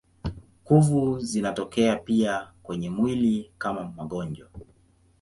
Kuvu 0.63 1.19
zinatokea 1.19 1.95
pia 1.95 2.51
kwenye 2.63 2.89
mwili 2.89 3.51
kama 3.57 3.91
magonjwa. 3.97 4.47